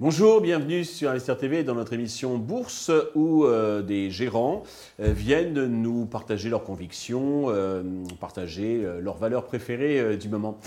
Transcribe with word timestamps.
Bonjour, 0.00 0.40
bienvenue 0.40 0.84
sur 0.84 1.10
Investir 1.10 1.36
TV 1.36 1.62
dans 1.62 1.74
notre 1.74 1.92
émission 1.92 2.38
Bourse 2.38 2.90
où 3.14 3.44
euh, 3.44 3.82
des 3.82 4.10
gérants 4.10 4.64
euh, 4.98 5.12
viennent 5.12 5.66
nous 5.66 6.06
partager 6.06 6.48
leurs 6.48 6.64
convictions, 6.64 7.50
euh, 7.50 7.82
partager 8.18 8.82
leurs 9.00 9.18
valeurs 9.18 9.44
préférées 9.44 10.16
du 10.16 10.30
moment. 10.30 10.58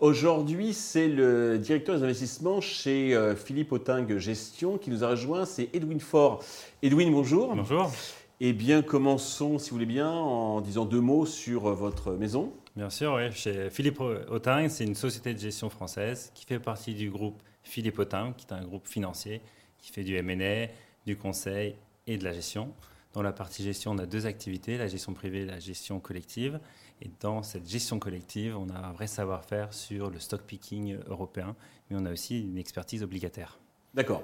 Aujourd'hui, 0.00 0.72
c'est 0.72 1.06
le 1.06 1.58
directeur 1.58 1.96
des 1.96 2.02
investissements 2.02 2.60
chez 2.62 3.14
Philippe 3.36 3.72
Auting 3.72 4.16
Gestion 4.16 4.78
qui 4.78 4.90
nous 4.90 5.04
a 5.04 5.10
rejoint, 5.10 5.44
c'est 5.44 5.68
Edwin 5.74 6.00
Faure. 6.00 6.42
Edwin, 6.82 7.12
bonjour. 7.12 7.54
Bonjour. 7.54 7.92
Eh 8.40 8.52
bien, 8.52 8.82
commençons, 8.82 9.58
si 9.58 9.70
vous 9.70 9.76
voulez 9.76 9.86
bien, 9.86 10.08
en 10.08 10.60
disant 10.60 10.84
deux 10.84 11.00
mots 11.00 11.26
sur 11.26 11.74
votre 11.74 12.12
maison. 12.12 12.52
Bien 12.76 12.88
sûr, 12.88 13.14
oui. 13.14 13.32
Chez 13.32 13.68
Philippe 13.68 13.98
Auting, 13.98 14.68
c'est 14.68 14.84
une 14.84 14.94
société 14.94 15.34
de 15.34 15.40
gestion 15.40 15.68
française 15.70 16.30
qui 16.36 16.46
fait 16.46 16.60
partie 16.60 16.94
du 16.94 17.10
groupe 17.10 17.42
Philippe 17.64 17.98
Autain, 17.98 18.32
qui 18.36 18.46
est 18.46 18.52
un 18.52 18.62
groupe 18.62 18.86
financier 18.86 19.40
qui 19.78 19.90
fait 19.90 20.04
du 20.04 20.14
M&A, 20.14 20.68
du 21.04 21.16
conseil 21.16 21.74
et 22.06 22.16
de 22.16 22.22
la 22.22 22.32
gestion. 22.32 22.72
Dans 23.12 23.22
la 23.22 23.32
partie 23.32 23.64
gestion, 23.64 23.90
on 23.90 23.98
a 23.98 24.06
deux 24.06 24.26
activités, 24.26 24.78
la 24.78 24.86
gestion 24.86 25.14
privée 25.14 25.40
et 25.40 25.46
la 25.46 25.58
gestion 25.58 25.98
collective. 25.98 26.60
Et 27.02 27.10
dans 27.18 27.42
cette 27.42 27.68
gestion 27.68 27.98
collective, 27.98 28.56
on 28.56 28.68
a 28.68 28.78
un 28.78 28.92
vrai 28.92 29.08
savoir-faire 29.08 29.74
sur 29.74 30.10
le 30.10 30.20
stock 30.20 30.42
picking 30.42 30.96
européen, 31.08 31.56
mais 31.90 31.96
on 31.98 32.04
a 32.04 32.12
aussi 32.12 32.40
une 32.40 32.56
expertise 32.56 33.02
obligataire. 33.02 33.58
D'accord. 33.94 34.22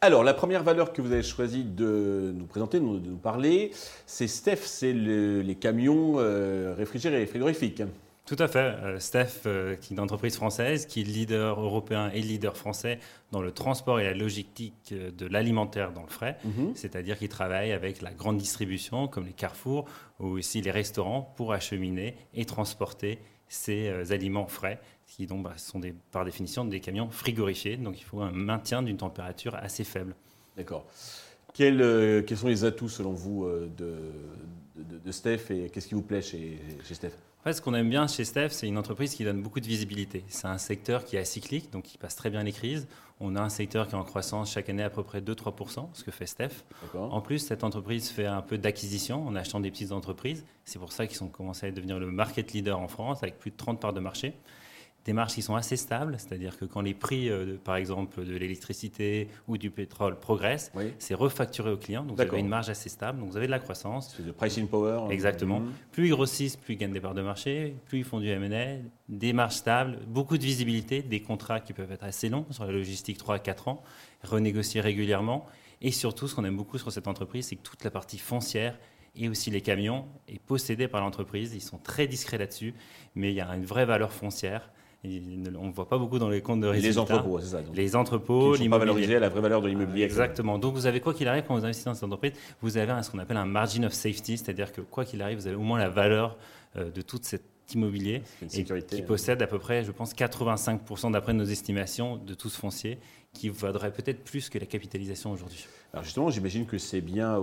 Alors, 0.00 0.22
la 0.22 0.34
première 0.34 0.62
valeur 0.62 0.92
que 0.92 1.00
vous 1.00 1.10
avez 1.10 1.22
choisi 1.22 1.64
de 1.64 2.32
nous 2.36 2.44
présenter, 2.44 2.78
de 2.78 2.84
nous 2.84 3.16
parler, 3.16 3.70
c'est 4.04 4.28
Steph, 4.28 4.60
c'est 4.64 4.92
les 4.92 5.54
camions 5.54 6.16
euh, 6.18 6.74
réfrigérés 6.76 7.22
et 7.22 7.26
frigorifiques. 7.26 7.82
Tout 8.26 8.36
à 8.40 8.48
fait. 8.48 8.58
Euh, 8.58 8.98
Steph, 8.98 9.46
euh, 9.46 9.76
qui 9.76 9.92
est 9.92 9.96
une 9.96 10.02
entreprise 10.02 10.36
française, 10.36 10.86
qui 10.86 11.00
est 11.00 11.04
leader 11.04 11.60
européen 11.60 12.10
et 12.12 12.20
leader 12.20 12.56
français 12.56 12.98
dans 13.30 13.40
le 13.40 13.52
transport 13.52 14.00
et 14.00 14.04
la 14.04 14.14
logistique 14.14 14.92
de 14.92 15.26
l'alimentaire 15.26 15.92
dans 15.92 16.02
le 16.02 16.08
frais, 16.08 16.36
mhm. 16.44 16.72
c'est-à-dire 16.74 17.18
qu'il 17.18 17.28
travaille 17.28 17.72
avec 17.72 18.02
la 18.02 18.12
grande 18.12 18.36
distribution 18.36 19.06
comme 19.06 19.26
les 19.26 19.32
carrefours 19.32 19.86
ou 20.18 20.38
aussi 20.38 20.60
les 20.60 20.72
restaurants 20.72 21.32
pour 21.36 21.52
acheminer 21.52 22.16
et 22.34 22.44
transporter 22.44 23.20
ces 23.48 24.12
aliments 24.12 24.46
frais, 24.46 24.80
qui 25.06 25.26
donc, 25.26 25.44
bah, 25.44 25.54
sont 25.56 25.80
par 26.10 26.24
définition 26.24 26.64
des 26.64 26.80
camions 26.80 27.10
frigorifiés, 27.10 27.76
donc 27.76 28.00
il 28.00 28.04
faut 28.04 28.20
un 28.20 28.32
maintien 28.32 28.82
d'une 28.82 28.96
température 28.96 29.54
assez 29.54 29.84
faible. 29.84 30.14
D'accord. 30.56 30.86
Quels, 31.56 32.24
quels, 32.26 32.36
sont 32.36 32.48
les 32.48 32.64
atouts 32.64 32.88
selon 32.88 33.12
vous 33.12 33.48
de, 33.78 33.94
de, 34.76 35.12
Steph 35.12 35.50
et 35.50 35.70
qu'est-ce 35.70 35.88
qui 35.88 35.94
vous 35.94 36.02
plaît 36.02 36.20
chez, 36.20 36.60
chez 36.84 36.94
Steph? 36.94 37.12
Fait, 37.46 37.52
ce 37.52 37.62
qu'on 37.62 37.74
aime 37.74 37.88
bien 37.88 38.08
chez 38.08 38.24
Steph, 38.24 38.48
c'est 38.50 38.66
une 38.66 38.76
entreprise 38.76 39.14
qui 39.14 39.22
donne 39.22 39.40
beaucoup 39.40 39.60
de 39.60 39.66
visibilité. 39.66 40.24
C'est 40.26 40.48
un 40.48 40.58
secteur 40.58 41.04
qui 41.04 41.14
est 41.14 41.20
acyclique, 41.20 41.70
donc 41.70 41.84
qui 41.84 41.96
passe 41.96 42.16
très 42.16 42.28
bien 42.28 42.42
les 42.42 42.52
crises. 42.52 42.88
On 43.20 43.36
a 43.36 43.40
un 43.40 43.48
secteur 43.48 43.86
qui 43.86 43.94
est 43.94 43.98
en 43.98 44.02
croissance 44.02 44.52
chaque 44.52 44.68
année 44.68 44.82
à 44.82 44.90
peu 44.90 45.02
près 45.02 45.20
2-3%, 45.20 45.90
ce 45.92 46.02
que 46.02 46.10
fait 46.10 46.26
Steph. 46.26 46.64
En 46.94 47.20
plus, 47.20 47.38
cette 47.38 47.64
entreprise 47.64 48.10
fait 48.10 48.26
un 48.26 48.42
peu 48.42 48.58
d'acquisition 48.58 49.26
en 49.26 49.36
achetant 49.36 49.60
des 49.60 49.70
petites 49.70 49.92
entreprises. 49.92 50.44
C'est 50.64 50.78
pour 50.78 50.92
ça 50.92 51.06
qu'ils 51.06 51.22
ont 51.22 51.28
commencé 51.28 51.68
à 51.68 51.70
devenir 51.70 51.98
le 51.98 52.10
market 52.10 52.52
leader 52.52 52.80
en 52.80 52.88
France, 52.88 53.22
avec 53.22 53.38
plus 53.38 53.52
de 53.52 53.56
30 53.56 53.80
parts 53.80 53.94
de 53.94 54.00
marché 54.00 54.34
des 55.06 55.12
marges 55.12 55.34
qui 55.34 55.42
sont 55.42 55.54
assez 55.54 55.76
stables, 55.76 56.16
c'est-à-dire 56.18 56.58
que 56.58 56.64
quand 56.64 56.80
les 56.80 56.92
prix, 56.92 57.30
euh, 57.30 57.56
par 57.62 57.76
exemple, 57.76 58.24
de 58.24 58.36
l'électricité 58.36 59.28
ou 59.46 59.56
du 59.56 59.70
pétrole 59.70 60.18
progressent, 60.18 60.72
c'est 60.98 61.14
refacturé 61.14 61.70
aux 61.70 61.76
clients. 61.76 62.04
Donc 62.04 62.16
vous 62.16 62.22
avez 62.22 62.40
une 62.40 62.48
marge 62.48 62.68
assez 62.68 62.88
stable, 62.88 63.20
donc 63.20 63.30
vous 63.30 63.36
avez 63.36 63.46
de 63.46 63.52
la 63.52 63.60
croissance. 63.60 64.14
C'est 64.16 64.26
de 64.26 64.32
pricing 64.32 64.66
power. 64.66 65.04
Hein. 65.04 65.10
Exactement. 65.10 65.60
Mhm. 65.60 65.72
Plus 65.92 66.06
ils 66.08 66.10
grossissent, 66.10 66.56
plus 66.56 66.74
ils 66.74 66.76
gagnent 66.76 66.92
des 66.92 67.00
parts 67.00 67.14
de 67.14 67.22
marché, 67.22 67.76
plus 67.86 67.98
ils 67.98 68.04
font 68.04 68.18
du 68.18 68.28
M&A, 68.28 68.82
des 69.08 69.32
marges 69.32 69.54
stables, 69.54 70.00
beaucoup 70.08 70.36
de 70.36 70.42
visibilité, 70.42 71.02
des 71.02 71.22
contrats 71.22 71.60
qui 71.60 71.72
peuvent 71.72 71.92
être 71.92 72.04
assez 72.04 72.28
longs 72.28 72.44
sur 72.50 72.66
la 72.66 72.72
logistique 72.72 73.16
3 73.16 73.36
à 73.36 73.38
4 73.38 73.68
ans, 73.68 73.82
renégociés 74.24 74.80
régulièrement. 74.80 75.46
Et 75.82 75.92
surtout, 75.92 76.26
ce 76.26 76.34
qu'on 76.34 76.44
aime 76.44 76.56
beaucoup 76.56 76.78
sur 76.78 76.90
cette 76.90 77.06
entreprise, 77.06 77.46
c'est 77.46 77.56
que 77.56 77.62
toute 77.62 77.84
la 77.84 77.92
partie 77.92 78.18
foncière 78.18 78.76
et 79.14 79.28
aussi 79.28 79.52
les 79.52 79.60
camions 79.60 80.06
est 80.26 80.40
possédée 80.40 80.88
par 80.88 81.00
l'entreprise. 81.00 81.54
Ils 81.54 81.62
sont 81.62 81.78
très 81.78 82.08
discrets 82.08 82.38
là-dessus, 82.38 82.74
mais 83.14 83.30
il 83.30 83.36
y 83.36 83.40
a 83.40 83.48
une 83.54 83.64
vraie 83.64 83.86
valeur 83.86 84.12
foncière 84.12 84.68
on 85.58 85.66
ne 85.66 85.72
voit 85.72 85.88
pas 85.88 85.98
beaucoup 85.98 86.18
dans 86.18 86.28
les 86.28 86.40
comptes 86.40 86.60
de 86.60 86.66
résultats. 86.66 86.88
les 86.88 86.98
entrepôts, 86.98 87.40
c'est 87.40 87.46
ça. 87.46 87.60
les 87.74 87.96
entrepôts, 87.96 88.52
qui 88.52 88.60
ne 88.60 88.64
sont 88.64 88.70
pas 88.70 88.78
valorisés 88.78 89.16
à 89.16 89.20
la 89.20 89.28
vraie 89.28 89.40
valeur 89.40 89.62
de 89.62 89.68
l'immobilier. 89.68 90.04
Exactement. 90.04 90.58
Donc 90.58 90.74
vous 90.74 90.86
avez 90.86 91.00
quoi 91.00 91.14
qu'il 91.14 91.28
arrive 91.28 91.44
quand 91.46 91.56
vous 91.56 91.64
investissez 91.64 91.90
dans 91.90 91.94
cette 91.94 92.04
entreprise, 92.04 92.32
vous 92.62 92.76
avez 92.76 93.02
ce 93.02 93.10
qu'on 93.10 93.18
appelle 93.18 93.36
un 93.36 93.46
margin 93.46 93.84
of 93.84 93.92
safety, 93.92 94.38
c'est-à-dire 94.38 94.72
que 94.72 94.80
quoi 94.80 95.04
qu'il 95.04 95.22
arrive, 95.22 95.38
vous 95.38 95.46
avez 95.46 95.56
au 95.56 95.60
moins 95.60 95.78
la 95.78 95.88
valeur 95.88 96.36
euh, 96.76 96.90
de 96.90 97.02
toute 97.02 97.24
cette 97.24 97.44
immobilier 97.74 98.22
et 98.54 98.64
qui 98.64 99.02
possède 99.02 99.42
à 99.42 99.46
peu 99.46 99.58
près, 99.58 99.84
je 99.84 99.90
pense, 99.90 100.14
85% 100.14 101.12
d'après 101.12 101.32
nos 101.32 101.44
estimations 101.44 102.16
de 102.16 102.34
tout 102.34 102.48
ce 102.48 102.58
foncier, 102.58 102.98
qui 103.32 103.48
vaudrait 103.48 103.92
peut-être 103.92 104.22
plus 104.22 104.48
que 104.48 104.58
la 104.58 104.66
capitalisation 104.66 105.32
aujourd'hui. 105.32 105.66
Alors 105.92 106.04
justement, 106.04 106.30
j'imagine 106.30 106.66
que 106.66 106.78
c'est 106.78 107.00
bien 107.00 107.42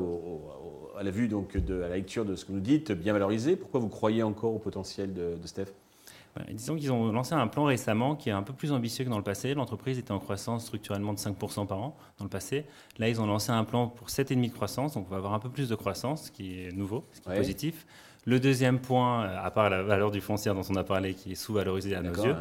à 0.97 1.03
la 1.03 1.11
vue 1.11 1.27
donc 1.27 1.57
de 1.57 1.81
à 1.81 1.89
la 1.89 1.95
lecture 1.95 2.25
de 2.25 2.35
ce 2.35 2.45
que 2.45 2.51
vous 2.51 2.57
nous 2.57 2.63
dites, 2.63 2.91
bien 2.91 3.13
valorisé. 3.13 3.55
Pourquoi 3.55 3.79
vous 3.79 3.89
croyez 3.89 4.23
encore 4.23 4.53
au 4.53 4.59
potentiel 4.59 5.13
de, 5.13 5.35
de 5.41 5.47
Steph? 5.47 5.67
Disons 6.51 6.75
qu'ils 6.75 6.91
ont 6.91 7.11
lancé 7.11 7.33
un 7.33 7.47
plan 7.47 7.65
récemment 7.65 8.15
qui 8.15 8.29
est 8.29 8.33
un 8.33 8.43
peu 8.43 8.53
plus 8.53 8.71
ambitieux 8.71 9.05
que 9.05 9.09
dans 9.09 9.17
le 9.17 9.23
passé. 9.23 9.53
L'entreprise 9.53 9.99
était 9.99 10.11
en 10.11 10.19
croissance 10.19 10.65
structurellement 10.65 11.13
de 11.13 11.19
5% 11.19 11.67
par 11.67 11.79
an 11.79 11.97
dans 12.17 12.25
le 12.25 12.29
passé. 12.29 12.65
Là, 12.97 13.09
ils 13.09 13.21
ont 13.21 13.27
lancé 13.27 13.51
un 13.51 13.63
plan 13.63 13.87
pour 13.87 14.07
7,5% 14.07 14.41
de 14.41 14.53
croissance, 14.53 14.93
donc 14.93 15.05
on 15.07 15.11
va 15.11 15.17
avoir 15.17 15.33
un 15.33 15.39
peu 15.39 15.49
plus 15.49 15.69
de 15.69 15.75
croissance, 15.75 16.25
ce 16.25 16.31
qui 16.31 16.63
est 16.63 16.71
nouveau, 16.71 17.05
ce 17.13 17.21
qui 17.21 17.29
est 17.29 17.35
positif. 17.35 17.85
Le 18.25 18.39
deuxième 18.39 18.79
point, 18.79 19.25
euh, 19.25 19.37
à 19.43 19.51
part 19.51 19.69
la 19.69 19.83
valeur 19.83 20.09
du 20.09 20.21
foncier 20.21 20.53
dont 20.53 20.61
on 20.69 20.75
a 20.75 20.83
parlé, 20.83 21.13
qui 21.13 21.33
est 21.33 21.35
sous-valorisée 21.35 21.93
à 21.93 22.01
nos 22.01 22.13
yeux, 22.13 22.35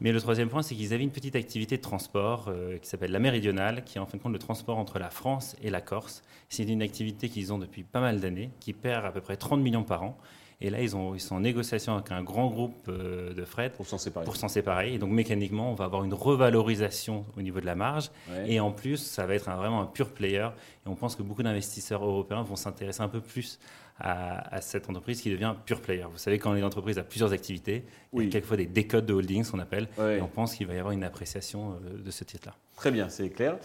mais 0.00 0.10
le 0.10 0.20
troisième 0.20 0.48
point, 0.48 0.62
c'est 0.62 0.74
qu'ils 0.74 0.94
avaient 0.94 1.02
une 1.02 1.10
petite 1.10 1.36
activité 1.36 1.76
de 1.76 1.82
transport 1.82 2.46
euh, 2.48 2.78
qui 2.78 2.88
s'appelle 2.88 3.12
la 3.12 3.18
méridionale, 3.18 3.84
qui 3.84 3.98
est 3.98 4.00
en 4.00 4.06
fin 4.06 4.16
de 4.16 4.22
compte 4.22 4.32
le 4.32 4.38
transport 4.38 4.78
entre 4.78 4.98
la 4.98 5.10
France 5.10 5.54
et 5.62 5.68
la 5.68 5.82
Corse. 5.82 6.22
C'est 6.48 6.64
une 6.64 6.80
activité 6.80 7.28
qu'ils 7.28 7.52
ont 7.52 7.58
depuis 7.58 7.82
pas 7.82 8.00
mal 8.00 8.20
d'années, 8.20 8.50
qui 8.60 8.72
perd 8.72 9.04
à 9.04 9.10
peu 9.10 9.20
près 9.20 9.36
30 9.36 9.60
millions 9.60 9.84
par 9.84 10.04
an. 10.04 10.16
Et 10.60 10.70
là, 10.70 10.80
ils, 10.80 10.96
ont, 10.96 11.14
ils 11.14 11.20
sont 11.20 11.36
en 11.36 11.40
négociation 11.40 11.94
avec 11.94 12.10
un 12.10 12.22
grand 12.22 12.48
groupe 12.48 12.88
euh, 12.88 13.34
de 13.34 13.44
fret 13.44 13.70
pour 13.70 13.86
s'en 13.86 13.98
séparer. 13.98 14.24
Pour 14.24 14.36
s'en 14.36 14.48
séparer. 14.48 14.94
Et 14.94 14.98
donc, 14.98 15.10
mécaniquement, 15.10 15.70
on 15.70 15.74
va 15.74 15.84
avoir 15.84 16.02
une 16.02 16.14
revalorisation 16.14 17.26
au 17.36 17.42
niveau 17.42 17.60
de 17.60 17.66
la 17.66 17.74
marge. 17.74 18.10
Et 18.46 18.58
en 18.58 18.72
plus, 18.72 18.96
ça 18.96 19.26
va 19.26 19.34
être 19.34 19.50
vraiment 19.50 19.82
un 19.82 19.86
pur 19.86 20.10
player. 20.10 20.48
Et 20.86 20.88
on 20.88 20.94
pense 20.94 21.14
que 21.14 21.22
beaucoup 21.22 21.42
d'investisseurs 21.42 22.02
européens 22.04 22.42
vont 22.42 22.56
s'intéresser 22.56 23.02
un 23.02 23.08
peu 23.08 23.20
plus 23.20 23.58
à, 23.98 24.60
cette 24.60 24.88
entreprise 24.88 25.20
qui 25.20 25.30
devient 25.30 25.54
pure 25.64 25.80
player. 25.80 26.04
Vous 26.10 26.18
savez, 26.18 26.38
quand 26.38 26.54
une 26.54 26.64
entreprise 26.64 26.98
a 26.98 27.02
plusieurs 27.02 27.32
activités, 27.32 27.84
il 28.12 28.24
y 28.24 28.26
a 28.26 28.30
quelquefois 28.30 28.56
des 28.56 28.66
décodes 28.66 29.06
de 29.06 29.14
holdings, 29.14 29.44
qu'on 29.50 29.58
appelle. 29.58 29.88
Et 29.98 30.20
on 30.20 30.28
pense 30.28 30.54
qu'il 30.54 30.66
va 30.66 30.74
y 30.74 30.78
avoir 30.78 30.92
une 30.92 31.04
appréciation 31.04 31.72
euh, 31.72 32.02
de 32.02 32.10
ce 32.10 32.24
titre-là. 32.24 32.54
Très 32.76 32.90
bien, 32.90 33.08
c'est 33.08 33.28
clair. 33.30 33.58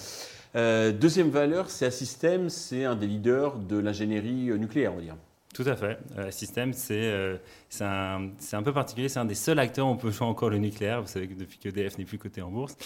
Euh, 0.55 0.91
deuxième 0.91 1.29
valeur, 1.29 1.69
c'est 1.69 1.85
Assystem, 1.85 2.49
c'est 2.49 2.83
un 2.83 2.95
des 2.95 3.07
leaders 3.07 3.57
de 3.57 3.77
l'ingénierie 3.77 4.51
nucléaire, 4.57 4.93
on 4.93 4.97
va 4.97 5.01
dire. 5.01 5.15
Tout 5.53 5.63
à 5.65 5.75
fait. 5.75 5.99
Euh, 6.17 6.31
Système, 6.31 6.71
euh, 6.91 7.37
c'est 7.67 7.83
un, 7.83 8.29
un, 8.53 8.63
peu 8.63 8.71
particulier. 8.71 9.09
C'est 9.09 9.19
un 9.19 9.25
des 9.25 9.35
seuls 9.35 9.59
acteurs 9.59 9.87
où 9.87 9.89
on 9.89 9.97
peut 9.97 10.11
jouer 10.11 10.27
encore 10.27 10.49
le 10.49 10.57
nucléaire. 10.57 11.01
Vous 11.01 11.07
savez 11.07 11.27
que 11.27 11.33
depuis 11.33 11.57
que 11.57 11.67
EDF 11.67 11.97
n'est 11.97 12.05
plus 12.05 12.17
coté 12.17 12.41
en 12.41 12.49
bourse. 12.49 12.77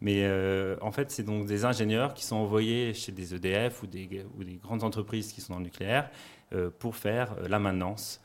Mais 0.00 0.22
euh, 0.24 0.76
en 0.80 0.90
fait, 0.90 1.10
c'est 1.10 1.22
donc 1.22 1.46
des 1.46 1.66
ingénieurs 1.66 2.14
qui 2.14 2.24
sont 2.24 2.36
envoyés 2.36 2.94
chez 2.94 3.12
des 3.12 3.34
EDF 3.34 3.82
ou 3.82 3.86
des, 3.86 4.24
ou 4.38 4.44
des 4.44 4.54
grandes 4.54 4.84
entreprises 4.84 5.32
qui 5.32 5.42
sont 5.42 5.52
dans 5.52 5.58
le 5.58 5.64
nucléaire 5.64 6.10
pour 6.78 6.94
faire 6.94 7.34
la 7.48 7.58
maintenance, 7.58 8.20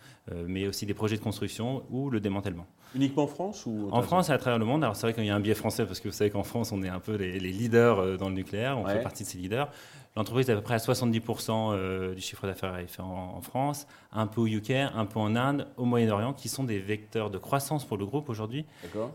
mais 0.46 0.68
aussi 0.68 0.86
des 0.86 0.94
projets 0.94 1.18
de 1.18 1.22
construction 1.22 1.84
ou 1.90 2.12
le 2.12 2.20
démantèlement. 2.20 2.68
Uniquement 2.94 3.24
en 3.24 3.28
France 3.28 3.66
ou 3.66 3.90
En 3.92 4.04
France 4.04 4.30
et 4.30 4.34
à 4.34 4.38
travers 4.38 4.60
le 4.60 4.66
monde. 4.66 4.84
Alors 4.84 4.96
c'est 4.96 5.08
vrai 5.08 5.16
qu'il 5.16 5.26
y 5.26 5.32
a 5.32 5.36
un 5.36 5.40
biais 5.40 5.56
français 5.56 5.84
parce 5.84 6.00
que 6.00 6.10
vous 6.10 6.14
savez 6.14 6.30
qu'en 6.30 6.44
France, 6.44 6.72
on 6.72 6.84
est 6.84 6.90
un 6.90 7.00
peu 7.00 7.16
les, 7.16 7.40
leaders 7.40 8.20
dans 8.20 8.30
le 8.30 8.36
nucléaire. 8.36 8.78
On 8.78 8.86
fait 8.86 9.02
partie 9.02 9.24
de 9.24 9.30
ces 9.30 9.40
leaders. 9.40 9.72
L'entreprise 10.20 10.50
est 10.50 10.52
à 10.52 10.58
peu 10.58 10.62
près 10.62 10.74
à 10.74 10.80
70% 10.80 11.72
euh, 11.72 12.14
du 12.14 12.20
chiffre 12.20 12.46
d'affaires 12.46 12.78
fait 12.90 13.02
en, 13.02 13.40
France, 13.40 13.88
un 14.12 14.28
peu 14.28 14.42
au 14.42 14.48
UK, 14.48 14.72
un 14.72 15.06
peu 15.06 15.18
en 15.18 15.34
Inde, 15.38 15.66
au 15.78 15.86
Moyen-Orient, 15.86 16.34
qui 16.34 16.50
sont 16.50 16.66
des 16.66 16.78
vecteurs 16.78 17.30
de 17.30 17.38
croissance 17.38 17.86
pour 17.86 17.96
le 17.96 18.06
groupe 18.06 18.28
aujourd'hui. 18.28 18.66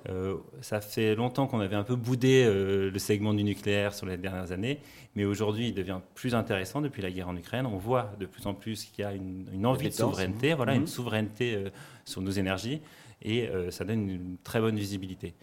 Euh, 0.09 0.37
ça 0.63 0.81
fait 0.81 1.15
longtemps 1.15 1.47
qu'on 1.47 1.61
avait 1.61 1.77
un 1.77 1.83
peu 1.83 1.95
boudé 1.95 2.47
euh, 2.47 2.91
le 2.91 2.99
segment 2.99 3.35
du 3.35 3.45
nucléaire 3.45 3.93
sur 3.93 4.07
les 4.07 4.17
dernières 4.17 4.51
années, 4.51 4.81
mais 5.15 5.27
aujourd'hui 5.27 5.69
il 5.69 5.75
devient 5.75 6.01
plus 6.15 6.35
intéressant 6.35 6.81
depuis 6.81 7.03
la 7.03 7.11
guerre 7.11 7.29
en 7.29 7.37
Ukraine. 7.37 7.67
On 7.67 7.77
voit 7.77 8.11
de 8.19 8.25
plus 8.25 8.47
en 8.47 8.55
plus 8.55 8.87
qu'il 8.87 9.05
y 9.05 9.07
a 9.07 9.13
une, 9.13 9.67
envie 9.67 9.91
de 9.91 9.95
souveraineté, 9.95 10.55
voilà, 10.55 10.75
une 10.75 10.83
mhm. 10.83 10.87
souveraineté 10.87 11.65
sur 12.07 12.23
nos 12.23 12.31
énergies, 12.31 12.81
et 13.21 13.51
ça 13.69 13.85
donne 13.85 14.09
une 14.09 14.37
très 14.43 14.59
bonne 14.59 14.77
visibilité. 14.77 15.35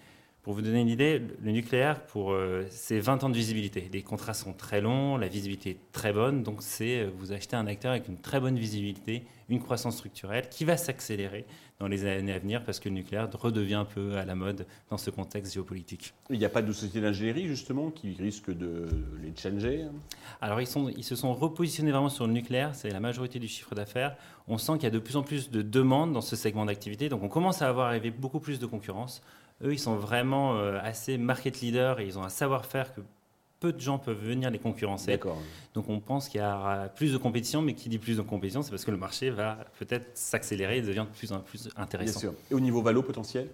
Pour 0.43 0.55
vous 0.55 0.63
donner 0.63 0.81
une 0.81 0.87
idée, 0.87 1.21
le 1.43 1.51
nucléaire, 1.51 2.03
pour 2.05 2.31
euh, 2.31 2.65
c'est 2.71 2.99
20 2.99 3.23
ans 3.23 3.29
de 3.29 3.35
visibilité. 3.35 3.87
Les 3.93 4.01
contrats 4.01 4.33
sont 4.33 4.53
très 4.53 4.81
longs, 4.81 5.17
la 5.17 5.27
visibilité 5.27 5.69
est 5.69 5.91
très 5.91 6.13
bonne, 6.13 6.41
donc 6.41 6.63
c'est 6.63 7.01
euh, 7.01 7.11
vous 7.15 7.31
achetez 7.31 7.55
un 7.55 7.67
acteur 7.67 7.91
avec 7.91 8.07
une 8.07 8.17
très 8.17 8.39
bonne 8.39 8.57
visibilité, 8.57 9.23
une 9.49 9.59
croissance 9.59 9.97
structurelle 9.97 10.49
qui 10.49 10.65
va 10.65 10.77
s'accélérer 10.77 11.45
dans 11.79 11.87
les 11.87 12.07
années 12.07 12.33
à 12.33 12.39
venir 12.39 12.63
parce 12.63 12.79
que 12.79 12.89
le 12.89 12.95
nucléaire 12.95 13.29
redevient 13.31 13.75
un 13.75 13.85
peu 13.85 14.17
à 14.17 14.25
la 14.25 14.33
mode 14.33 14.65
dans 14.89 14.97
ce 14.97 15.11
contexte 15.11 15.53
géopolitique. 15.53 16.15
Il 16.31 16.39
n'y 16.39 16.45
a 16.45 16.49
pas 16.49 16.63
de 16.63 16.71
société 16.71 17.01
d'ingénierie 17.01 17.47
justement 17.47 17.91
qui 17.91 18.15
risque 18.15 18.49
de 18.49 18.87
les 19.21 19.33
changer 19.35 19.85
Alors 20.41 20.59
ils, 20.59 20.67
sont, 20.67 20.89
ils 20.89 21.03
se 21.03 21.15
sont 21.15 21.35
repositionnés 21.35 21.91
vraiment 21.91 22.09
sur 22.09 22.25
le 22.25 22.33
nucléaire, 22.33 22.73
c'est 22.73 22.89
la 22.89 22.99
majorité 22.99 23.37
du 23.37 23.47
chiffre 23.47 23.75
d'affaires. 23.75 24.15
On 24.47 24.57
sent 24.57 24.73
qu'il 24.73 24.83
y 24.83 24.87
a 24.87 24.91
de 24.91 24.99
plus 24.99 25.17
en 25.17 25.23
plus 25.23 25.51
de 25.51 25.61
demandes 25.61 26.13
dans 26.13 26.21
ce 26.21 26.35
segment 26.35 26.65
d'activité, 26.65 27.09
donc 27.09 27.21
on 27.21 27.29
commence 27.29 27.61
à 27.61 27.69
avoir 27.69 27.87
arrivé 27.87 28.09
beaucoup 28.09 28.39
plus 28.39 28.57
de 28.57 28.65
concurrence. 28.65 29.21
Eux, 29.63 29.73
ils 29.73 29.79
sont 29.79 29.95
vraiment 29.95 30.57
euh, 30.57 30.79
assez 30.81 31.17
market 31.17 31.61
leaders 31.61 31.99
et 31.99 32.05
ils 32.05 32.17
ont 32.17 32.23
un 32.23 32.29
savoir-faire 32.29 32.93
que 32.93 33.01
peu 33.61 33.71
de 33.71 33.79
gens 33.79 33.99
peuvent 33.99 34.19
venir 34.19 34.49
les 34.49 34.57
concurrencer. 34.57 35.19
Donc 35.75 35.87
on 35.87 35.99
pense 35.99 36.27
qu'il 36.27 36.41
y 36.41 36.43
aura 36.43 36.89
plus 36.89 37.13
de 37.13 37.17
compétition, 37.17 37.61
mais 37.61 37.75
qui 37.75 37.89
dit 37.89 37.99
plus 37.99 38.17
de 38.17 38.21
compétition, 38.23 38.63
c'est 38.63 38.71
parce 38.71 38.83
que 38.83 38.91
le 38.91 38.97
marché 38.97 39.29
va 39.29 39.59
peut-être 39.77 40.09
s'accélérer 40.17 40.77
et 40.77 40.81
devenir 40.81 41.05
de 41.05 41.11
plus 41.11 41.31
en 41.31 41.39
plus 41.39 41.69
intéressant. 41.77 42.19
Bien 42.19 42.29
sûr. 42.31 42.33
Et 42.49 42.55
au 42.55 42.59
niveau 42.59 42.81
valo 42.81 43.03
potentiel 43.03 43.47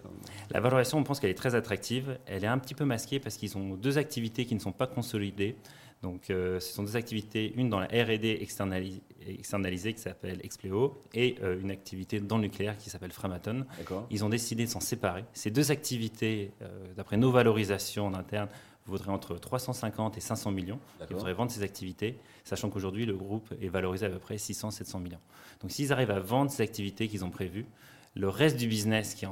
La 0.49 0.61
valorisation, 0.61 0.97
on 0.97 1.03
pense 1.03 1.19
qu'elle 1.19 1.29
est 1.29 1.35
très 1.35 1.55
attractive. 1.55 2.17
Elle 2.25 2.45
est 2.45 2.47
un 2.47 2.57
petit 2.57 2.73
peu 2.73 2.85
masquée 2.85 3.19
parce 3.19 3.35
qu'ils 3.35 3.57
ont 3.57 3.75
deux 3.75 3.97
activités 3.97 4.45
qui 4.45 4.55
ne 4.55 4.61
sont 4.61 4.71
pas 4.71 4.87
consolidées. 4.87 5.57
Donc, 6.03 6.29
euh, 6.29 6.59
ce 6.59 6.73
sont 6.73 6.83
deux 6.83 6.95
activités, 6.95 7.53
une 7.55 7.69
dans 7.69 7.79
la 7.79 7.87
R&D 7.87 8.39
externalisée, 8.39 9.93
qui 9.93 10.01
s'appelle 10.01 10.39
Expleo 10.43 11.01
et 11.13 11.35
euh, 11.41 11.59
une 11.59 11.71
activité 11.71 12.19
dans 12.19 12.37
le 12.37 12.43
nucléaire 12.43 12.77
qui 12.77 12.89
s'appelle 12.89 13.11
Framaton. 13.11 13.65
Ils 14.11 14.23
ont 14.23 14.29
décidé 14.29 14.65
de 14.65 14.69
s'en 14.69 14.79
séparer. 14.79 15.25
Ces 15.33 15.49
deux 15.49 15.71
activités, 15.71 16.51
euh, 16.61 16.93
d'après 16.95 17.17
nos 17.17 17.31
valorisations 17.31 18.05
en 18.05 18.13
interne, 18.13 18.47
vaudraient 18.85 19.11
entre 19.11 19.37
350 19.37 20.17
et 20.17 20.21
500 20.21 20.51
millions. 20.51 20.79
Ils 21.09 21.15
voudraient 21.15 21.33
vendre 21.33 21.51
ces 21.51 21.63
activités, 21.63 22.17
sachant 22.45 22.69
qu'aujourd'hui, 22.69 23.05
le 23.05 23.15
groupe 23.15 23.51
est 23.59 23.67
valorisé 23.67 24.05
à 24.05 24.09
peu 24.09 24.19
près 24.19 24.35
600-700 24.35 25.01
millions. 25.01 25.19
Donc, 25.61 25.71
s'ils 25.71 25.91
arrivent 25.91 26.11
à 26.11 26.19
vendre 26.19 26.51
ces 26.51 26.61
activités 26.61 27.07
qu'ils 27.07 27.25
ont 27.25 27.31
prévues, 27.31 27.65
le 28.15 28.29
reste 28.29 28.55
du 28.55 28.67
business, 28.67 29.13
qui 29.13 29.25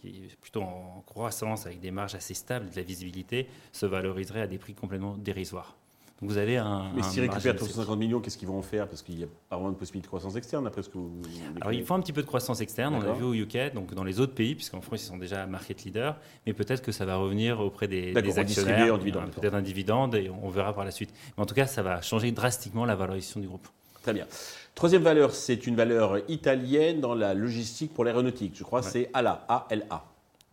qui 0.00 0.08
est, 0.08 0.36
plutôt 0.36 0.62
en 0.62 1.02
croissance 1.06 1.66
avec 1.66 1.80
des 1.80 1.90
marges 1.90 2.14
assez 2.14 2.34
stables, 2.34 2.70
de 2.70 2.76
la 2.76 2.82
visibilité, 2.82 3.48
se 3.72 3.84
valoriserait 3.84 4.42
à 4.42 4.46
des 4.46 4.58
prix 4.58 4.74
complètement 4.74 5.16
dérisoires 5.16 5.76
vous 6.22 6.38
avez 6.38 6.56
un. 6.56 6.90
Mais 6.94 7.02
s'ils 7.02 7.20
récupèrent 7.20 7.56
350 7.56 7.98
millions, 7.98 8.20
qu'est-ce 8.20 8.38
qu'ils 8.38 8.48
vont 8.48 8.58
en 8.58 8.62
faire? 8.62 8.88
Parce 8.88 9.02
qu'il 9.02 9.16
n'y 9.16 9.24
a 9.24 9.28
pas 9.48 9.56
vraiment 9.56 9.72
de 9.72 9.76
possibilité 9.76 10.06
de 10.06 10.08
croissance 10.08 10.36
externe, 10.36 10.66
après 10.66 10.82
ce 10.82 10.88
que 10.88 10.98
vous. 10.98 11.20
Alors, 11.60 11.72
il 11.72 11.84
faut 11.84 11.94
un 11.94 12.00
petit 12.00 12.12
peu 12.12 12.22
de 12.22 12.26
croissance 12.26 12.60
externe, 12.60 12.94
on 12.94 13.00
l'a 13.00 13.12
vu 13.12 13.24
au 13.24 13.34
UK, 13.34 13.74
donc 13.74 13.94
dans 13.94 14.04
les 14.04 14.20
autres 14.20 14.34
pays, 14.34 14.54
puisqu'en 14.54 14.80
France, 14.80 15.02
ils 15.02 15.06
sont 15.06 15.18
déjà 15.18 15.46
market 15.46 15.84
leader, 15.84 16.16
mais 16.46 16.52
peut-être 16.52 16.82
que 16.82 16.92
ça 16.92 17.04
va 17.04 17.16
revenir 17.16 17.60
auprès 17.60 17.88
des, 17.88 18.12
des 18.12 18.38
actionnaires, 18.38 18.98
peut-être 18.98 19.54
un 19.54 19.62
dividende, 19.62 20.14
et 20.14 20.30
on 20.42 20.48
verra 20.48 20.72
par 20.72 20.84
la 20.84 20.90
suite. 20.90 21.10
Mais 21.36 21.42
en 21.42 21.46
tout 21.46 21.54
cas, 21.54 21.66
ça 21.66 21.82
va 21.82 22.00
changer 22.00 22.32
drastiquement 22.32 22.84
la 22.84 22.94
valorisation 22.94 23.40
du 23.40 23.46
groupe. 23.46 23.66
Très 24.02 24.12
bien. 24.12 24.26
Troisième 24.74 25.02
valeur, 25.02 25.34
c'est 25.34 25.66
une 25.66 25.76
valeur 25.76 26.18
italienne 26.28 27.00
dans 27.00 27.14
la 27.14 27.32
logistique 27.32 27.94
pour 27.94 28.04
l'aéronautique. 28.04 28.54
Je 28.56 28.62
crois 28.62 28.82
que 28.82 28.86
c'est 28.86 29.08
ALA, 29.14 29.44
A-L-A. 29.48 30.04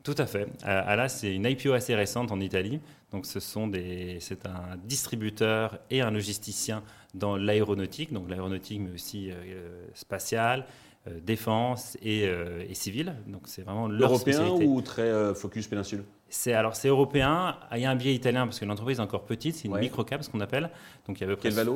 Tout 0.04 0.16
à 0.18 0.26
fait. 0.26 0.48
Euh, 0.66 0.84
ALA, 0.86 1.10
c'est 1.10 1.34
une 1.34 1.46
IPO 1.46 1.74
assez 1.74 1.94
récente 1.96 2.32
en 2.32 2.40
Italie. 2.40 2.80
Donc, 3.12 3.26
ce 3.26 3.40
sont 3.40 3.68
des, 3.68 4.18
c'est 4.20 4.46
un 4.46 4.78
distributeur 4.84 5.80
et 5.90 6.02
un 6.02 6.12
logisticien 6.12 6.82
dans 7.14 7.36
l'aéronautique, 7.36 8.14
donc 8.14 8.30
l'aéronautique, 8.30 8.80
mais 8.80 8.92
aussi 8.94 9.32
euh, 9.32 9.86
spatiale, 9.94 10.66
euh, 11.08 11.20
défense 11.22 11.98
et, 12.02 12.24
et 12.24 12.74
civile. 12.74 13.16
Donc, 13.28 13.44
c'est 13.46 13.62
vraiment 13.62 13.88
leur 13.88 14.12
Européen 14.12 14.50
ou 14.50 14.82
très 14.82 15.36
focus 15.36 15.68
péninsule? 15.68 16.04
C'est 16.30 16.54
alors 16.54 16.78
c'est 16.78 16.88
européen. 16.88 17.58
Il 17.74 17.80
y 17.80 17.86
a 17.86 17.92
un 17.92 17.96
biais 17.96 18.16
italien 18.16 18.46
parce 18.46 18.58
que 18.58 18.64
l'entreprise 18.64 19.00
est 19.00 19.02
encore 19.02 19.26
petite, 19.26 19.56
c'est 19.56 19.68
une 19.68 19.78
microcap 19.78 20.24
ce 20.24 20.30
qu'on 20.30 20.40
appelle. 20.40 20.70
Donc 21.06 21.20
il 21.20 21.22
y 21.22 21.24
a 21.26 21.28
à 21.28 21.30
peu 21.32 21.36
près. 21.36 21.50
Quelle 21.50 21.58
valeur? 21.58 21.76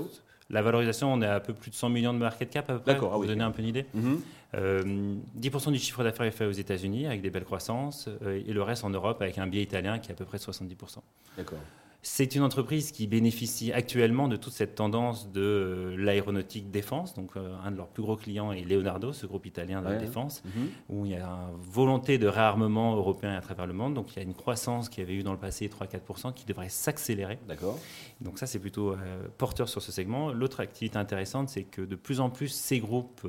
La 0.49 0.61
valorisation, 0.61 1.11
on 1.11 1.21
est 1.21 1.25
à 1.25 1.35
un 1.35 1.39
peu 1.39 1.53
plus 1.53 1.71
de 1.71 1.75
100 1.75 1.89
millions 1.89 2.13
de 2.13 2.19
market 2.19 2.49
cap 2.49 2.69
à 2.69 2.73
peu 2.73 2.79
près, 2.79 2.93
D'accord, 2.93 3.09
pour 3.09 3.17
ah 3.17 3.21
vous 3.21 3.25
donner 3.25 3.43
un 3.43 3.51
peu 3.51 3.61
une 3.61 3.69
idée. 3.69 3.85
10% 3.95 4.01
mhm. 4.01 4.21
euh, 4.55 5.71
du 5.71 5.79
chiffre 5.79 6.03
d'affaires 6.03 6.25
est 6.25 6.31
fait 6.31 6.45
aux 6.45 6.51
États-Unis 6.51 7.07
avec 7.07 7.21
des 7.21 7.29
belles 7.29 7.45
croissances 7.45 8.09
euh, 8.23 8.41
et 8.45 8.53
le 8.53 8.61
reste 8.61 8.83
en 8.83 8.89
Europe 8.89 9.21
avec 9.21 9.37
un 9.37 9.47
biais 9.47 9.63
italien 9.63 9.99
qui 9.99 10.09
est 10.09 10.13
à 10.13 10.15
peu 10.15 10.25
près 10.25 10.37
70%. 10.37 10.99
D'accord. 11.37 11.59
C'est 12.07 12.35
une 12.35 12.43
entreprise 12.43 12.91
qui 12.91 13.07
bénéficie 13.07 13.71
actuellement 13.71 14.27
de 14.27 14.35
toute 14.35 14.53
cette 14.53 14.75
tendance 14.75 15.31
de 15.31 15.41
euh, 15.41 15.95
l'aéronautique 15.97 16.69
défense. 16.69 17.15
Donc, 17.15 17.31
euh, 17.35 17.55
un 17.65 17.71
de 17.71 17.77
leurs 17.77 17.87
plus 17.87 18.03
gros 18.03 18.15
clients 18.15 18.51
est 18.51 18.61
Leonardo, 18.61 19.11
ce 19.11 19.25
groupe 19.25 19.47
italien 19.47 19.81
de 19.81 19.87
la 19.87 19.95
défense, 19.95 20.43
mhm. 20.45 20.69
où 20.89 21.05
il 21.07 21.13
y 21.13 21.15
a 21.15 21.25
une 21.25 21.57
volonté 21.59 22.19
de 22.19 22.27
réarmement 22.27 22.95
européen 22.95 23.33
à 23.33 23.41
travers 23.41 23.65
le 23.65 23.73
monde. 23.73 23.95
Donc, 23.95 24.13
il 24.13 24.17
y 24.17 24.19
a 24.19 24.21
une 24.21 24.35
croissance 24.35 24.87
qui 24.87 25.01
avait 25.01 25.15
eu 25.15 25.23
dans 25.23 25.31
le 25.31 25.39
passé 25.39 25.67
3-4% 25.67 26.31
qui 26.35 26.45
devrait 26.45 26.69
s'accélérer. 26.69 27.39
D'accord. 27.47 27.79
Donc, 28.21 28.37
ça, 28.37 28.45
c'est 28.45 28.59
plutôt 28.59 28.91
euh, 28.91 29.27
porteur 29.39 29.67
sur 29.67 29.81
ce 29.81 29.91
segment. 29.91 30.31
L'autre 30.31 30.59
activité 30.59 30.99
intéressante, 30.99 31.49
c'est 31.49 31.63
que 31.63 31.81
de 31.81 31.95
plus 31.95 32.19
en 32.19 32.29
plus, 32.29 32.49
ces 32.49 32.77
groupes 32.77 33.27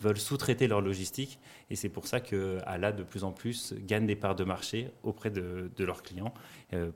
veulent 0.00 0.18
sous-traiter 0.18 0.66
leur 0.66 0.80
logistique. 0.80 1.38
Et 1.70 1.76
c'est 1.76 1.88
pour 1.88 2.08
ça 2.08 2.18
qu'Ala, 2.18 2.90
de 2.90 3.04
plus 3.04 3.22
en 3.22 3.30
plus, 3.30 3.72
gagne 3.86 4.06
des 4.06 4.16
parts 4.16 4.34
de 4.34 4.42
marché 4.42 4.90
auprès 5.04 5.30
de, 5.30 5.70
de 5.76 5.84
leurs 5.84 6.02
clients. 6.02 6.34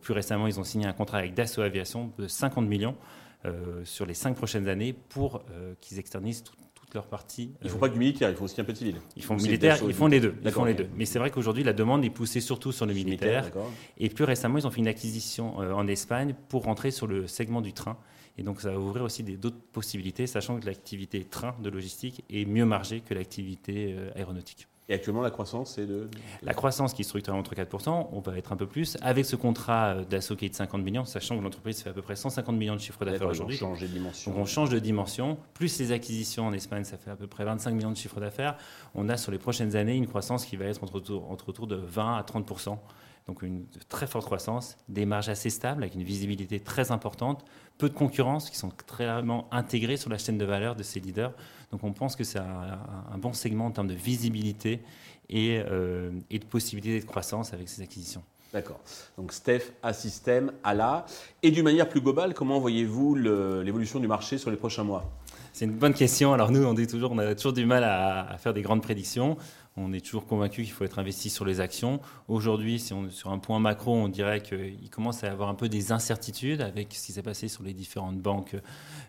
plus 0.00 0.12
récemment, 0.12 0.49
ils 0.49 0.58
ont 0.58 0.64
signé 0.64 0.87
un 0.87 0.93
contrat 0.93 1.03
avec 1.12 1.34
Dassault 1.34 1.62
Aviation 1.62 2.12
de 2.18 2.26
50 2.26 2.66
millions 2.66 2.96
euh, 3.44 3.84
sur 3.84 4.06
les 4.06 4.14
cinq 4.14 4.36
prochaines 4.36 4.68
années 4.68 4.94
pour 4.94 5.44
euh, 5.50 5.74
qu'ils 5.82 5.98
externalisent 5.98 6.42
toute 6.42 6.94
leur 6.94 7.06
partie. 7.06 7.50
Il 7.60 7.66
ne 7.66 7.70
faut 7.70 7.78
pas 7.78 7.88
que 7.88 7.92
du 7.92 7.98
militaire, 7.98 8.30
il 8.30 8.36
faut 8.36 8.44
aussi 8.46 8.58
un 8.58 8.64
petit 8.64 8.78
civil. 8.78 8.96
Ils 9.16 9.22
font 9.22 9.36
militaire, 9.36 9.78
ils 9.86 9.92
font 9.92 10.06
les 10.06 10.18
deux. 10.18 10.34
Ils 10.42 10.50
font 10.50 10.64
les 10.64 10.72
deux. 10.72 10.88
Mais 10.96 11.04
c'est 11.04 11.18
vrai 11.18 11.30
qu'aujourd'hui, 11.30 11.62
la 11.62 11.74
demande 11.74 12.04
est 12.06 12.10
poussée 12.10 12.40
surtout 12.40 12.72
sur 12.72 12.86
le 12.86 12.94
militaire. 12.94 13.50
et 13.98 14.08
plus 14.08 14.24
récemment, 14.24 14.56
ils 14.56 14.66
ont 14.66 14.70
fait 14.70 14.80
une 14.80 14.88
acquisition 14.88 15.60
euh, 15.60 15.72
en 15.72 15.86
Espagne 15.88 16.34
pour 16.48 16.64
rentrer 16.64 16.90
sur 16.90 17.06
le 17.06 17.26
segment 17.26 17.60
du 17.60 17.74
train. 17.74 17.98
Et 18.38 18.42
donc, 18.42 18.62
ça 18.62 18.70
va 18.70 18.78
ouvrir 18.78 19.04
aussi 19.04 19.22
d'autres 19.22 19.60
possibilités, 19.72 20.26
sachant 20.26 20.58
que 20.58 20.64
l'activité 20.64 21.22
train 21.24 21.54
de 21.62 21.68
logistique 21.68 22.24
est 22.30 22.46
mieux 22.46 22.64
margée 22.64 23.00
que 23.00 23.12
l'activité 23.12 23.94
aéronautique. 24.16 24.66
Et 24.88 24.94
actuellement, 24.94 25.22
la 25.22 25.31
croissance, 25.31 25.75
c'est 25.76 25.86
de 25.86 26.10
La 26.42 26.52
croissance 26.52 26.92
qui 26.92 27.02
est 27.02 27.04
structurée 27.04 27.36
entre 27.36 27.54
4%, 27.54 28.08
on 28.12 28.20
va 28.20 28.36
être 28.36 28.52
un 28.52 28.56
peu 28.56 28.66
plus. 28.66 28.98
Avec 29.00 29.25
ce 29.25 29.34
contrat 29.34 29.96
d'assaut 30.04 30.36
qui 30.36 30.44
est 30.44 30.50
de 30.50 30.54
50 30.54 30.82
millions, 30.82 31.06
sachant 31.06 31.38
que 31.38 31.42
l'entreprise 31.42 31.82
fait 31.82 31.90
à 31.90 31.94
peu 31.94 32.02
près 32.02 32.16
150 32.16 32.54
millions 32.54 32.75
de 32.75 32.81
chiffre 32.81 33.02
d'affaires 33.04 33.28
aujourd'hui. 33.28 33.56
On 33.56 33.69
change 33.69 33.81
de 33.81 33.86
dimension. 33.86 34.32
Donc 34.32 34.40
on 34.40 34.44
change 34.44 34.70
de 34.70 34.78
dimension. 34.78 35.38
Plus 35.54 35.78
les 35.78 35.92
acquisitions 35.92 36.46
en 36.46 36.52
Espagne, 36.52 36.84
ça 36.84 36.98
fait 36.98 37.10
à 37.10 37.16
peu 37.16 37.26
près 37.26 37.44
25 37.44 37.70
millions 37.70 37.90
de 37.90 37.96
chiffre 37.96 38.20
d'affaires. 38.20 38.56
On 38.94 39.08
a 39.08 39.16
sur 39.16 39.32
les 39.32 39.38
prochaines 39.38 39.75
années 39.75 39.96
une 39.96 40.06
croissance 40.06 40.44
qui 40.44 40.56
va 40.56 40.66
être 40.66 40.84
entre, 40.84 41.14
entre 41.31 41.48
autour 41.48 41.66
de 41.66 41.76
20 41.76 42.16
à 42.16 42.22
30% 42.22 42.76
donc 43.26 43.42
une 43.42 43.66
très 43.88 44.06
forte 44.06 44.26
croissance, 44.26 44.76
des 44.88 45.06
marges 45.06 45.30
assez 45.30 45.48
stables 45.48 45.82
avec 45.82 45.94
une 45.94 46.02
visibilité 46.02 46.60
très 46.60 46.90
importante, 46.92 47.44
peu 47.78 47.88
de 47.88 47.94
concurrence 47.94 48.50
qui 48.50 48.56
sont 48.56 48.70
très 48.86 49.08
intégrés 49.50 49.96
sur 49.96 50.10
la 50.10 50.18
chaîne 50.18 50.36
de 50.36 50.44
valeur 50.44 50.76
de 50.76 50.82
ces 50.82 51.00
leaders. 51.00 51.32
Donc 51.72 51.84
on 51.84 51.92
pense 51.92 52.16
que 52.16 52.24
c'est 52.24 52.38
un, 52.38 53.18
bon 53.18 53.32
segment 53.32 53.66
en 53.66 53.70
termes 53.70 53.88
de 53.88 53.94
visibilité 53.94 54.80
et, 55.30 55.62
euh, 55.66 56.10
et 56.30 56.38
de 56.38 56.44
possibilités 56.44 57.00
de 57.00 57.06
croissance 57.06 57.54
avec 57.54 57.68
ces 57.68 57.82
acquisitions. 57.82 58.22
D'accord. 58.52 58.78
Donc 59.18 59.32
Steph, 59.32 59.72
Assystem, 59.82 60.52
ALA. 60.62 61.06
Et 61.42 61.50
d'une 61.50 61.64
manière 61.64 61.88
plus 61.88 62.00
globale, 62.00 62.34
comment 62.34 62.60
voyez-vous 62.60 63.16
l'évolution 63.16 63.98
du 63.98 64.06
marché 64.06 64.38
sur 64.38 64.50
les 64.50 64.56
prochains 64.56 64.84
mois? 64.84 65.10
C'est 65.52 65.64
une 65.64 65.72
bonne 65.72 65.94
question. 65.94 66.32
Alors 66.32 66.52
nous, 66.52 66.64
on 66.64 66.74
dit 66.74 66.86
toujours, 66.86 67.10
on 67.10 67.18
a 67.18 67.34
toujours 67.34 67.52
du 67.52 67.66
mal 67.66 67.82
à, 67.82 68.28
à 68.28 68.38
faire 68.38 68.54
des 68.54 68.62
grandes 68.62 68.82
prédictions. 68.82 69.36
On 69.76 69.93
est 69.93 70.04
toujours 70.04 70.26
convaincu 70.26 70.62
qu'il 70.62 70.72
faut 70.72 70.84
être 70.84 71.00
investi 71.00 71.31
sur 71.31 71.44
les 71.44 71.60
actions. 71.60 72.00
Aujourd'hui, 72.28 72.78
si 72.78 72.93
on, 72.93 73.10
sur 73.10 73.31
un 73.31 73.38
point 73.38 73.58
macro, 73.58 73.93
on 73.93 74.08
dirait 74.08 74.40
qu'il 74.40 74.88
commence 74.88 75.24
à 75.24 75.26
y 75.26 75.31
avoir 75.31 75.48
un 75.48 75.54
peu 75.54 75.69
des 75.69 75.90
incertitudes 75.90 76.60
avec 76.60 76.94
ce 76.94 77.06
qui 77.06 77.12
s'est 77.12 77.22
passé 77.22 77.48
sur 77.48 77.64
les 77.64 77.72
différentes 77.72 78.20
banques, 78.20 78.54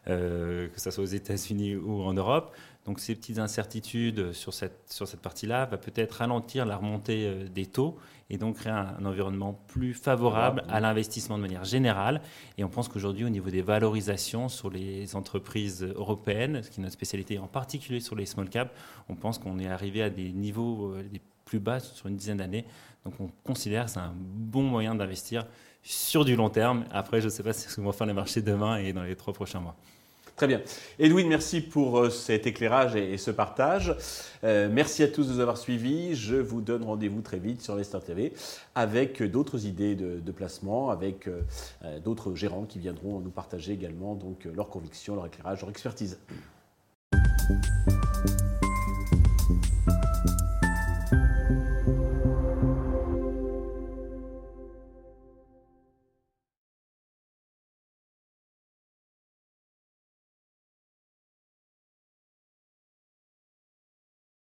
euh, 0.08 0.68
que 0.70 0.82
ce 0.82 0.90
soit 0.90 1.04
aux 1.04 1.08
États-Unis 1.08 1.76
ou 1.76 2.02
en 2.02 2.14
Europe. 2.14 2.56
Donc 2.86 3.00
ces 3.00 3.16
petites 3.16 3.40
incertitudes 3.40 4.32
sur 4.32 4.54
cette, 4.54 4.92
sur 4.92 5.08
cette 5.08 5.22
partie-là 5.22 5.66
va 5.66 5.78
peut-être 5.78 6.14
ralentir 6.14 6.66
la 6.66 6.78
remontée 6.78 7.26
euh, 7.26 7.48
des 7.48 7.66
taux 7.66 7.98
et 8.30 8.38
donc 8.38 8.58
créer 8.58 8.74
un, 8.74 9.04
environnement 9.06 9.54
plus 9.68 9.94
favorable 9.94 10.64
à 10.70 10.80
l'investissement 10.80 11.38
de 11.38 11.42
manière 11.42 11.64
générale. 11.64 12.22
Et 12.58 12.64
on 12.64 12.70
pense 12.70 12.88
qu'aujourd'hui, 12.88 13.26
au 13.26 13.30
niveau 13.30 13.50
des 13.50 13.62
valorisations 13.62 14.50
sur 14.50 14.70
les 14.70 15.16
entreprises 15.16 15.84
européennes, 15.96 16.62
ce 16.64 16.70
qui 16.70 16.80
est 16.80 16.84
notre 16.84 16.94
spécialité 16.94 17.38
en 17.40 17.48
particulier 17.48 18.00
sur 18.00 18.16
les 18.16 18.26
small 18.26 18.50
caps, 18.50 18.72
on 19.10 19.16
pense 19.16 19.38
qu'on 19.38 19.60
est 19.60 19.68
arrivé 19.68 20.02
à 20.02 20.10
des 20.10 20.32
niveaux 20.32 20.55
euh, 20.62 21.04
les 21.12 21.22
plus 21.46 21.60
bas 21.60 21.80
sur 21.80 22.08
une 22.08 22.16
dizaine 22.16 22.38
d'années. 22.38 22.66
Donc 23.06 23.14
on 23.20 23.30
considère 23.44 23.86
que 23.86 23.92
c'est 23.92 24.00
un 24.00 24.14
bon 24.16 24.64
moyen 24.64 24.96
d'investir 24.96 25.46
sur 25.84 26.26
du 26.26 26.36
long 26.36 26.50
terme. 26.50 26.86
Après, 26.92 27.22
je 27.22 27.26
ne 27.26 27.30
sais 27.30 27.44
pas 27.44 27.54
ce 27.54 27.74
que 27.74 27.82
vont 27.82 27.92
faire 27.92 28.08
les 28.08 28.14
marchés 28.14 28.42
demain 28.42 28.78
et 28.78 28.94
dans 28.94 29.04
les 29.04 29.16
trois 29.16 29.34
prochains 29.34 29.60
mois. 29.60 29.76
Très 30.36 30.48
bien. 30.48 30.62
Edwin, 31.00 31.30
merci 31.30 31.62
pour 31.62 31.98
euh, 31.98 32.10
cet 32.10 32.46
éclairage 32.46 32.98
et 32.98 33.18
ce 33.18 33.32
partage. 33.32 33.96
Euh, 34.44 34.68
merci 34.70 35.02
à 35.02 35.08
tous 35.08 35.28
de 35.28 35.34
nous 35.34 35.40
avoir 35.40 35.58
suivis. 35.58 36.14
Je 36.16 36.36
vous 36.36 36.60
donne 36.60 36.84
rendez-vous 36.84 37.22
très 37.22 37.40
vite 37.40 37.62
sur 37.62 37.76
Investor 37.76 38.04
TV 38.04 38.34
avec 38.74 39.24
d'autres 39.24 39.66
idées 39.66 39.96
de, 39.96 40.32
placement, 40.32 40.90
avec 40.90 41.30
d'autres 42.04 42.36
gérants 42.36 42.66
qui 42.66 42.80
viendront 42.80 43.22
nous 43.22 43.30
partager 43.30 43.72
également 43.72 44.16
donc 44.16 44.44
leurs 44.46 44.70
convictions, 44.70 45.16
leur 45.16 45.28
éclairage, 45.28 45.62
leur 45.62 45.70
expertise. 45.70 46.20